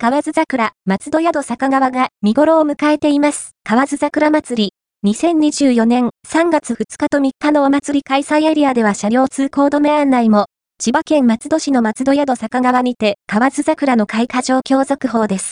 [0.00, 3.56] 河津桜、松戸宿坂川が見頃を迎えています。
[3.64, 4.70] 河津桜祭
[5.02, 5.10] り。
[5.10, 10.46] 2024年3月2日と3日のお祭り開催エリアでは車両通行止め案内も、
[10.78, 15.46] 千葉県松戸市の松戸宿坂川にて、河津桜の開花状況続報です。